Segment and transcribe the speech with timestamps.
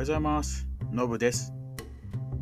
[0.00, 0.66] はようございます。
[0.92, 1.52] のぶです。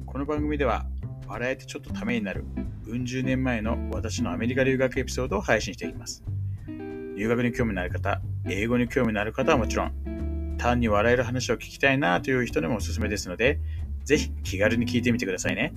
[0.07, 0.87] この番組では、
[1.27, 2.45] 笑えてちょっとためになる、
[2.87, 6.23] うん十年前の私のアメリカ留学エピソードを配信していきます。
[6.69, 13.59] 留学に興味のある方、英語に興味のある方はもちろん、単に笑える話を聞きたいなという人にもおすすめですので、
[14.05, 15.75] ぜひ気軽に聞いてみてくださいね。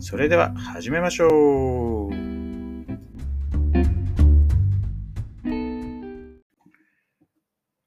[0.00, 2.10] それでは始めましょう。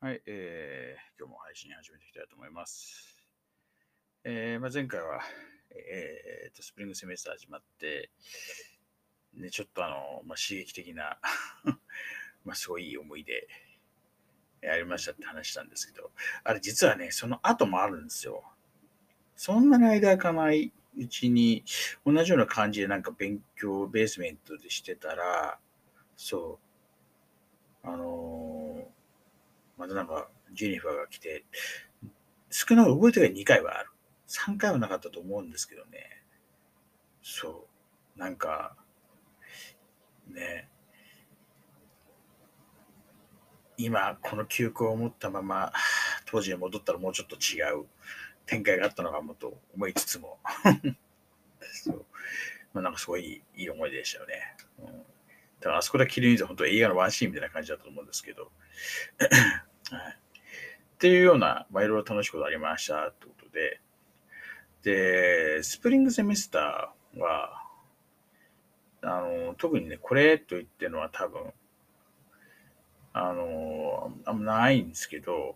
[0.03, 2.10] はい、えー、今日も配信始めて
[2.41, 3.23] 思います。
[4.23, 5.21] えーまあ、前回は、
[5.69, 8.09] えーと、スプリングセメスター始まって、
[9.35, 11.19] ね、ちょっとあの、まあ、刺激的な、
[12.43, 13.47] まあ、すごいいい思い出、
[14.61, 16.11] やりましたって話したんですけど、
[16.43, 18.43] あれ実はね、その後もあるんですよ。
[19.35, 21.63] そんなに間空かないうちに、
[22.03, 25.59] 同じような感じでなんか勉強ベースメントでしてたら、
[26.15, 26.59] そ
[27.83, 29.01] う、あのー
[29.81, 31.43] またなんか、ジェニファーが来て、
[32.51, 33.89] 少なく覚えてる2回はある。
[34.27, 36.23] 3回はなかったと思うんですけどね。
[37.23, 37.67] そ
[38.15, 38.19] う。
[38.19, 38.75] なんか、
[40.27, 40.69] ね。
[43.77, 45.73] 今、この記憶を持ったまま、
[46.25, 47.87] 当時に戻ったらもうちょっと違う
[48.45, 50.39] 展開があったのかもと思いつつも。
[51.61, 52.05] そう。
[52.73, 54.55] まあなんかすごいいい思い出でしたよね。
[54.79, 54.93] うん、だ
[55.63, 58.51] からあそこで切り抜いて本当映画のワンシーンみたいな感じだと思うんですけど。
[61.01, 63.81] っていうような、まあ、いろいろ楽しいことありましたということで、
[64.83, 67.63] で、スプリングセミスターは、
[69.01, 71.53] あの、特にね、これと言ってるのは多分、
[73.13, 75.55] あの、あんまないんですけど、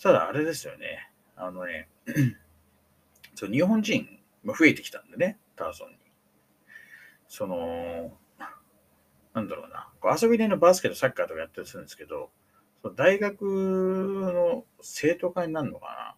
[0.00, 1.88] ただあれですよね、あのね、
[3.34, 5.96] そう日本人も増えてきたんでね、ターソンに。
[7.26, 8.12] その、
[9.34, 12.30] なんだろうな、こう遊びでのバスケとサッカーとかやったりするんですけど、
[12.90, 16.16] 大学の生徒会になるのかな？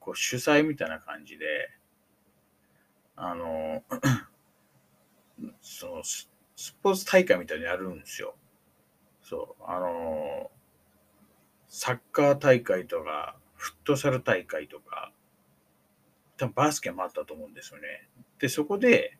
[0.00, 1.70] こう主催みたいな感じで、
[3.14, 3.84] あの、
[5.60, 6.28] そのス
[6.82, 8.36] ポーツ大会みたいにやるんですよ。
[9.22, 10.50] そう、あの、
[11.68, 15.12] サッカー大会とか、フットサル大会とか、
[16.36, 18.08] 多分バスケもあったと思うんですよね。
[18.38, 19.18] で、そこで、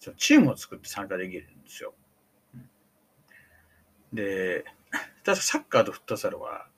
[0.00, 1.94] そのチームを作って参加できるんですよ。
[4.12, 4.64] で、
[5.28, 6.68] ただサッカーとフットサルは、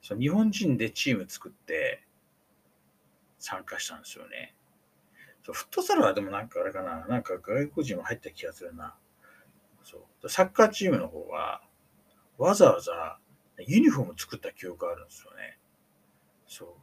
[0.00, 2.02] その日本人でチーム作って
[3.38, 4.54] 参加したんですよね。
[5.44, 8.96] そうフットサルはでもなんかあれかな、なんか外国人も入った気がするな。
[9.84, 11.60] そうサッカーチームの方は、
[12.38, 13.18] わざわざ
[13.58, 15.58] ユニフォーム作った記憶があるんですよね。
[16.46, 16.78] そ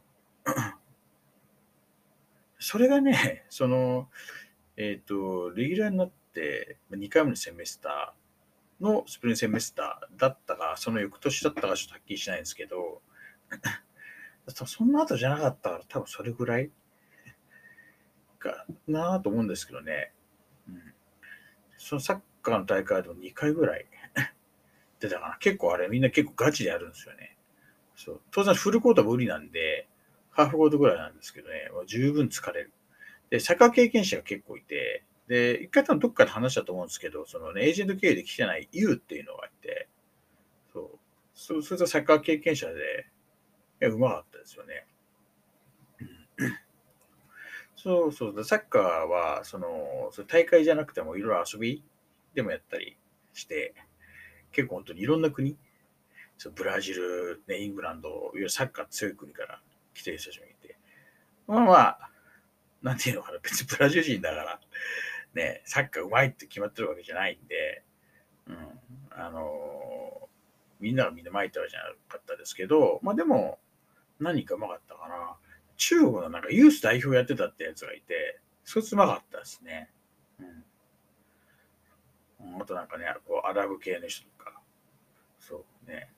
[0.46, 0.48] う。
[2.60, 4.08] それがね、その、
[4.76, 8.27] えっ、ー、と、レギュラーになって2回目のセメスター、
[8.80, 13.02] のスプリングセメスターだったか、その翌年だったかちょっとはっきりしないんですけど、
[14.48, 16.70] そんな後じゃなかったから多分それぐらい
[18.38, 20.12] かなと思うんですけどね。
[20.68, 20.94] うん、
[21.76, 23.86] そのサッカーの大会でも2回ぐらい
[25.00, 25.36] 出たかな。
[25.38, 27.36] 結構あれみんな結構ガチでやるんですよね。
[27.94, 29.88] そう当然フルコートは無理なんで、
[30.30, 32.72] ハーフコートぐらいなんですけどね、もう十分疲れる。
[33.28, 39.88] で、サッカー経験者が結構いて、で、一回多分どっかで話したと思うんですけど、そのね、エージェント経由で来てない U っていうのがいて、
[40.72, 40.98] そう、
[41.34, 43.06] そうするとサッカー経験者で、
[43.80, 44.86] いや、うまかったですよね。
[47.76, 51.84] そうそう、サッカーは、その、そ大会じゃなくてもいろいろ遊び
[52.34, 52.96] でもやったり
[53.34, 53.74] して、
[54.50, 55.56] 結構本当にいろんな国、
[56.38, 59.60] そうブラジル、ね、イングランド、いわゆるサッカー強い国から
[59.94, 60.76] 来てる人たちもいて、
[61.46, 62.10] まあまあ、
[62.82, 64.60] なんていうのかな、別にブラジル人だから、
[65.38, 67.84] ね、サッカーうまいって決まってるわけじゃないんで、
[68.46, 68.56] うん、
[69.10, 70.28] あの、
[70.80, 73.58] みんながみんな巻いたわけじゃなかったですけど、まあでも、
[74.18, 75.36] 何かうまかったかな。
[75.76, 79.90] 中国のなんかユース代表やってたってやつがいて、そいつうまかったですね。
[80.40, 80.64] うん。
[82.60, 84.60] あとなんかね、こうアラブ系の人とか、
[85.38, 86.10] そうね、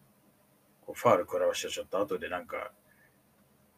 [0.81, 2.73] こうファール食らわしてちょっと後でなんか、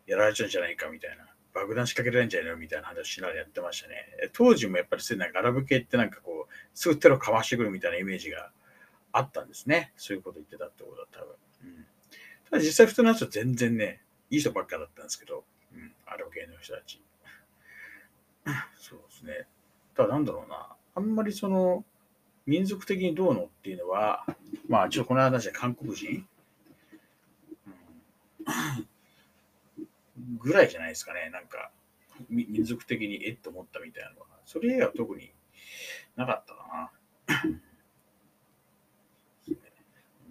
[0.06, 1.31] やられちゃうんじゃないかみたいな。
[1.54, 3.94] 爆弾仕掛けられんじゃないのみたいな話しながらやってましたね。
[4.32, 8.50] 当時もやっぱりそういうなんかアラブ系ってなんかこう、すぐテロかましてくるみたいなイメージが
[9.12, 9.92] あったんですね。
[9.96, 11.34] そういうこと言ってたってことは多分。
[11.64, 11.86] うん、
[12.50, 14.00] ただ実際普通の人は全然ね、
[14.30, 15.44] いい人ばっかだったんですけど、
[15.74, 17.02] うん、アラブ系の人たち。
[18.78, 19.46] そうですね。
[19.94, 20.74] ただなんだろうな。
[20.94, 21.84] あんまりその、
[22.46, 24.24] 民族的にどうのっていうのは、
[24.68, 26.26] まあちょっとこの話は韓国人、
[27.66, 28.88] うん
[30.38, 31.70] ぐらいじゃないですかね、なんか、
[32.28, 33.36] 民族的にえっ？
[33.38, 34.26] と思ったみたいなのは。
[34.44, 35.32] それ以外は特に
[36.16, 36.90] なかったか
[37.46, 37.58] な。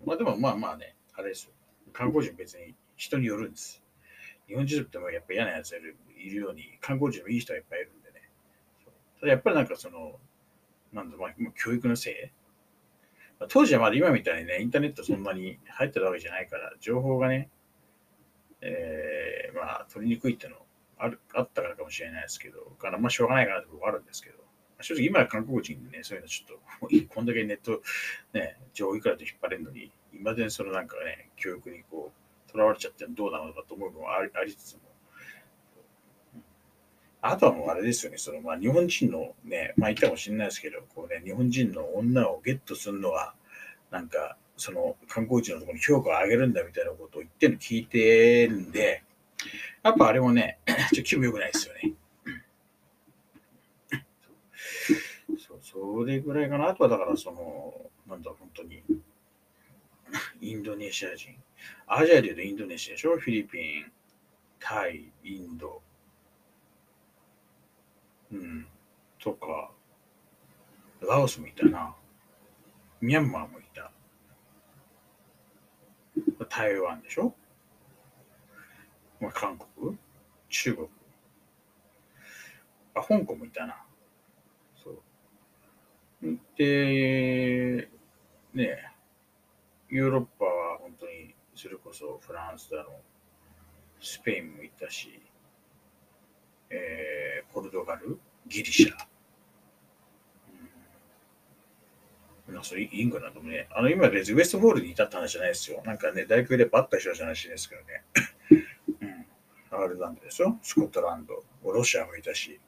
[0.06, 1.54] まあでもまあまあね、あれですよ。
[1.94, 3.84] 韓国人別に人によるんです。
[4.48, 5.80] 日本人ってもやっぱ嫌なやつい
[6.30, 8.30] るように、観光地もいい人はいっぱいいるんでね。
[9.20, 10.20] ただやっぱりなんかその、
[10.94, 12.14] なんだまあ、教育のせい？
[13.50, 17.50] 当時はまだ今みたいにね、インターネットそんなに入ってるわけじゃないから、情報がね、
[18.62, 20.58] えー、まあ、取りにくいっていうの
[20.98, 24.44] あるあったからかもしれないですけど、からまあ、しょうがないかなとこあるんですけど、ま
[24.80, 27.82] あ正直今は韓国人にね、そういうのちょっと、 こんだけネット、
[28.34, 32.12] ね、情報いくらと引っ張れるのに、今でそのなんかね、教育にこ
[32.48, 34.82] う、とらわれちゃってどうなのかと思うのもありありつつも、
[37.22, 43.34] あとはもうあれですよね、そのまあ日本人のね、まあ言ったかもしれないですけど、こうね、日本人の女をゲットするのは、
[43.90, 49.04] なんか、その観光地のところに評価を上げるんだみたいなことを言ってるの聞いてるんで、
[49.82, 51.94] やっぱあれもね、ちょっと気分良くないですよね。
[55.40, 56.70] そう、それぐらいかな。
[56.70, 57.74] あとはだからその、
[58.08, 58.84] なんだ、本当に、
[60.42, 61.36] インドネシア人。
[61.88, 63.18] アジアで言うとインドネシアでしょ？
[63.18, 63.92] フィリピン、
[64.60, 65.82] タイ、インド。
[68.32, 68.68] うん。
[69.20, 69.72] とか、
[71.02, 71.96] ラオスもいたな。
[73.00, 73.92] ミャンマーもいた。
[76.52, 77.34] 台湾でしょ？
[79.22, 79.98] まあ、韓国？
[80.50, 80.90] 中国？
[82.94, 83.82] あ、香港もいたな。
[84.76, 85.02] そう。
[86.58, 87.88] で、
[88.54, 88.92] ね
[89.88, 92.96] ヨーロッパは本当に、それこそフランスだろう、
[94.04, 95.22] スペインもいたし、
[96.70, 100.70] えー、ポルトガル、ギリシャ、うん、
[102.52, 105.82] なんかそれイングランドもね、あの今別にウエストホールにいたって話じゃないですよ。
[105.86, 108.04] なんかね、大学でバッタ人じゃないですけどね。
[109.02, 109.26] うん、
[109.78, 110.58] アールランドでしょ？
[110.62, 112.60] スコットランド、ロシアもいたし。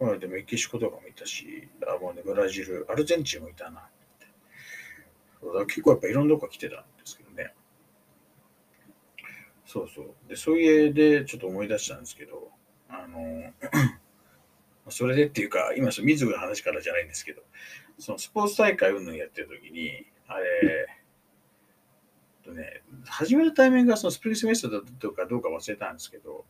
[0.00, 3.88] うん、でメキシコとかもいたし、あもうね、ブラジル、アルゼンチンもいたな。
[5.66, 7.54] 結構やっぱいろんなとこ来てたんですけどね。
[9.64, 10.28] そうそう。
[10.28, 12.50] で、そういう絵でちょっと思い出したんですけど、
[12.92, 13.52] あの、
[14.88, 17.42] それでっていうか、今、水野の話からじゃないんですけど、
[17.98, 20.86] そのスポーツ大会運動やってる時に、あれ、
[22.42, 26.44] とね、始めるタイミングがそのスプリングセメスターだったかどうか忘れたんですけど、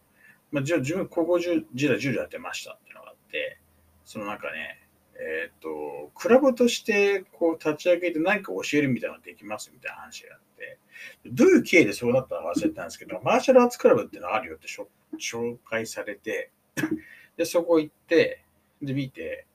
[0.51, 3.59] まあ、自分、高校時代10やってましたっていうのがあって、
[4.05, 4.83] そのなんかね、
[5.15, 10.79] えっ、ー、と、クラブとしてこう立ち上げて何か教えるみたいなのができますみたいな話があって、
[11.27, 14.89] どういう経緯でそうなったのか忘れたんですけど、マーシャルアーツクラブっていうのがあるよってしょ
[15.19, 16.53] 紹介されて、
[17.37, 18.45] で、そこ行って、
[18.81, 19.47] で、見て、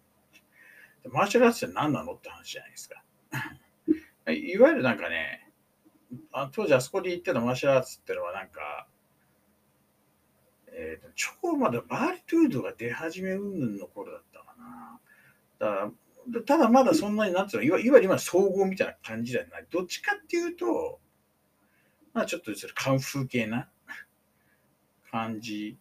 [1.10, 3.04] マーシャルアーツって何なのって話じゃないですか。
[4.32, 5.52] いわゆるなんかね、
[6.32, 8.88] あ当時あそこで言ってたマーシャルアーツってのはなんか、
[10.68, 15.00] えーと、超まだバーリトゥードが出始めうんぬんの頃だったかな。
[15.60, 15.92] だから
[16.46, 19.66] ただまだそんなになんつうのいわいわゆる今総合みたいな感じじゃない。
[19.70, 21.00] どっちかっていうと、
[22.14, 23.70] まあちょっとそれカンフー系な
[25.12, 25.78] 感じ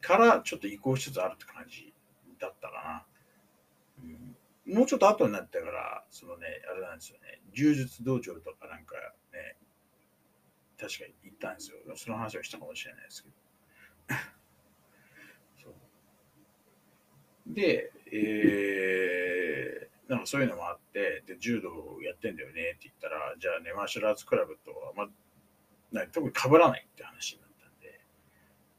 [0.00, 1.92] からちょっと移行しつつあるって感じ
[2.38, 3.04] だったか
[4.00, 4.04] な。
[4.66, 8.94] うん、もうちょっと後になってから、そのね、あれなんですよね、柔術道場とかなんか
[9.32, 9.56] ね、
[10.78, 11.78] 確かに行ったんですよ。
[11.96, 13.34] その話をしたかもしれないですけど。
[17.48, 25.04] で、えー、なんかそういうのもあって、で、柔道やってんだよねって言ったら、じゃあね、マーシャルアーツクラブとは、ま
[26.00, 27.47] あ、特に被らないって話にな、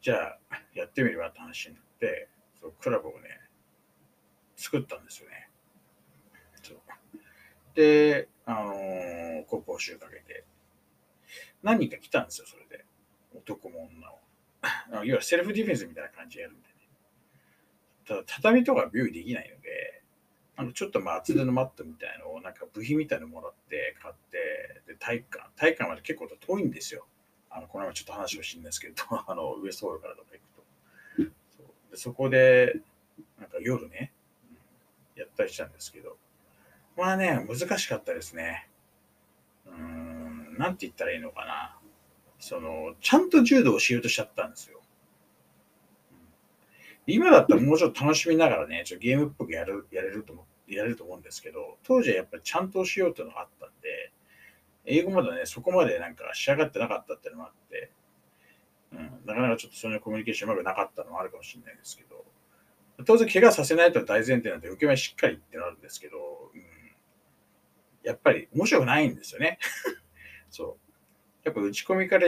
[0.01, 0.39] じゃあ、
[0.73, 2.29] やってみればって話になって、
[2.61, 3.39] そうクラブをね、
[4.55, 5.49] 作ったんですよね。
[7.75, 10.43] で、あのー、こう募集かけて、
[11.63, 12.85] 何人か来たんですよ、それで。
[13.33, 14.19] 男も女を。
[14.91, 16.73] いわゆるセルフディフェンスみたいな感じでやるんでね。
[18.05, 20.03] ただ、畳とか用意できないので、
[20.57, 27.07] あのちょっとまあ厚手のマットみたいのを、なんか部品みたいのもらって買って、で体育館、体育館まで結構遠いんですよ。
[27.49, 28.95] あのこの前ちょっと話をしてるんですけど、
[29.27, 30.29] あのウエストホールからとか
[31.17, 31.33] 行くと。
[31.57, 32.81] そでそこで、
[33.39, 34.13] なんか夜ね、
[35.15, 36.17] やったりしたんですけど、
[36.95, 38.69] まあね、難しかったですね。
[39.65, 41.79] うーん、なんて言ったらいいのかな。
[42.39, 44.79] その、ちゃんと柔道をしようとしちゃったんですよ。
[47.07, 54.11] 今だったらもうちょっと楽しみながらね、ちょゲームっぽくやるやれると思やれると思うんですけど、当時はやっぱりちゃんとしようっていうのがあったんで、
[54.85, 57.91] 英語まだね、そこまでなんか仕上がってなかったっていうのもあって、
[58.91, 62.25] うん、なかなかちょっとそのコミュニケーションうまくなかったのもあるかもしれないですけど、
[63.05, 66.17] 当然怪我させないと大前提なんで受け身しっかりってなるんですけど、
[66.53, 66.61] うん、
[68.03, 69.59] やっぱり面白くないんですよね。
[70.49, 70.89] そう。
[71.43, 72.27] やっぱ打ち込みから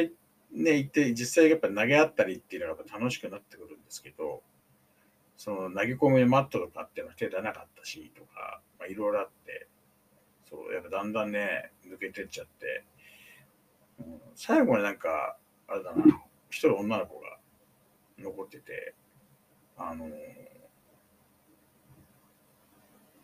[0.51, 4.43] ね、行って、実際やっぱ投げ合ったりっていうのが楽しくなってくるんですけど、
[5.37, 9.67] その投げ込みマットとかっていうのは手出なかったし、とか、まあ、いろいろあって、
[10.51, 12.83] そう、やっぱだんだんね、抜けてっちゃって、
[13.99, 16.03] うん、最後になんか、あれだな、
[16.49, 17.37] 一人女の子が
[18.19, 18.93] 残ってて、
[19.77, 20.09] あのー、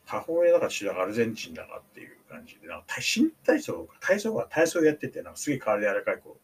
[0.05, 6.39] 母親だから知らアルゼンチンだかっていう感じで、なんか新体操、体操が体操やってて、なんかすげえ体柔らかい子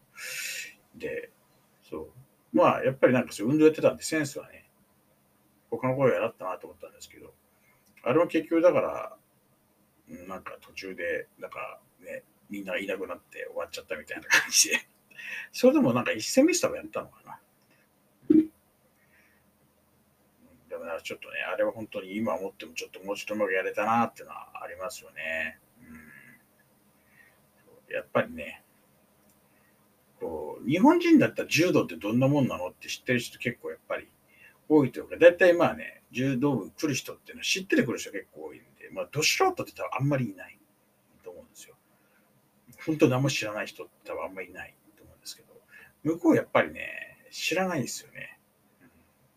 [0.96, 1.32] で、
[1.90, 2.12] そう。
[2.52, 4.70] まあ、やっぱりなんか運動やってたんで、センスはね、
[5.72, 7.34] 他の子やらったなと思ったんですけど、
[8.04, 9.18] あれは結局だから、
[10.28, 14.80] なんか途中で、なんかね、みんながいなくなって終わっちゃったみたいな感じで、
[15.52, 17.40] それでもなんか一戦ミスターもやったのかな。
[20.70, 25.60] でもちょっとね、あれは本当に今思ってもちょっともうちょっとうまくやれたなっていうのはありますよね。
[25.82, 28.64] うん、やっぱりね、
[30.20, 34.08] こう、日本人だったら柔道ってどんなもんなのって知ってる人結構やっぱり
[34.70, 38.62] 多いというか、だいたいまあね、柔道部来る人っていうのは知っててくる人結構多いん、
[38.94, 40.60] まあ、ど素人って多分あんまりいない
[41.24, 41.76] と思うんですよ。
[42.86, 45.54] 本当何も知らない人って多分あんまりいないと思うんですけど、
[46.04, 48.40] 向こうやっぱりね、知らないんですよね。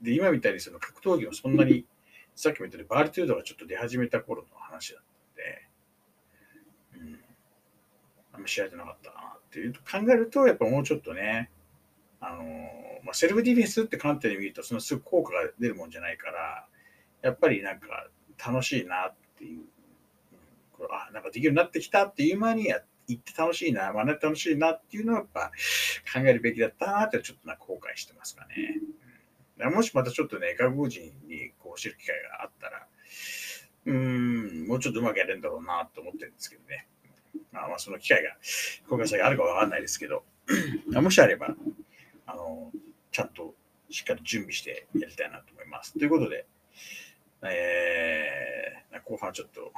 [0.02, 1.86] で、今みたいにその格闘技もそんなに、
[2.36, 5.68] さっきも言ったようにバールトゥードがちょっと出始めた頃の話だったんで、
[6.96, 7.24] うん、
[8.32, 11.50] あんま知られてなかったなっていうと考えると、やっぱもうちょっとね、
[12.20, 12.42] あの
[13.04, 16.68] まあ、セルフディフェンスって観点で見ると、そのすぐ効果が出るもんじゃないから、
[17.22, 18.10] やっぱりなんか
[18.44, 19.60] 楽しいなっっていう、
[20.80, 25.52] うん、あ、なんかできるようになってきたっていう間にや行って楽しいな、学んで楽しいなっていうのはやっぱ
[26.12, 28.80] 考えるべきだったなってちょっとなんか後悔してますかね。
[29.58, 32.86] うん、もしまたちょっとね、外国人にこう知る機会があったら、
[33.86, 36.88] うん、もうちょっとうまくやれるんだろうなと思ってるんですけどね。
[37.52, 38.36] まあまあその機会が、
[38.88, 40.24] 今回先あるかわかんないですけど、
[40.92, 41.54] もしあれば、
[42.26, 42.72] あの、
[43.12, 43.54] ちゃんと
[43.90, 45.92] しっかり準備してやりたいなと思います。
[45.96, 46.46] ということで、
[47.42, 49.72] えー、後半ちょっと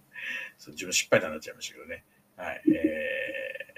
[0.68, 2.04] 自分失敗談になっちゃいましたけどね。
[2.36, 3.74] はい、え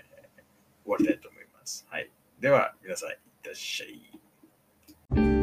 [0.83, 1.87] ー、終わりたいと思います。
[1.89, 2.11] はい。
[2.41, 5.40] では、皆さん、いってらっしゃい。